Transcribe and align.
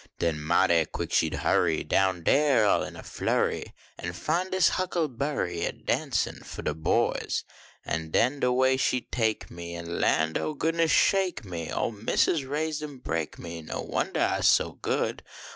Den 0.17 0.41
mighty 0.41 0.83
quick 0.85 1.13
she 1.13 1.29
d 1.29 1.37
hurrv 1.37 1.87
Down 1.87 2.23
dar 2.23 2.65
all 2.65 2.81
in 2.81 2.95
a 2.95 3.03
flurry. 3.03 3.71
An 3.99 4.13
fin 4.13 4.49
dis 4.49 4.69
huckleberry 4.69 5.63
A 5.63 5.71
dancin 5.71 6.39
fo 6.43 6.63
de 6.63 6.73
boys. 6.73 7.43
An 7.85 8.09
den 8.09 8.39
de 8.39 8.51
way 8.51 8.77
she 8.77 9.01
d 9.01 9.07
take 9.11 9.51
me, 9.51 9.75
An 9.75 9.85
lamd 10.01 10.39
ob 10.39 10.57
goodness, 10.57 10.89
shake 10.89 11.45
me! 11.45 11.71
Ol 11.71 11.91
missus 11.91 12.45
raised 12.45 12.81
an 12.81 12.97
brake 12.97 13.37
me, 13.37 13.61
\<> 13.63 13.63
wondah 13.71 14.39
Isc 14.39 14.45
so 14.49 14.71
good. 14.71 15.21